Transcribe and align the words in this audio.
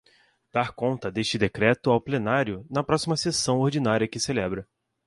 Dar 0.51 0.71
conta 0.73 1.11
deste 1.11 1.37
decreto 1.37 1.91
ao 1.91 2.01
Plenário, 2.01 2.65
na 2.71 2.83
próxima 2.83 3.15
sessão 3.15 3.59
ordinária 3.59 4.07
que 4.07 4.19
celebra. 4.19 4.67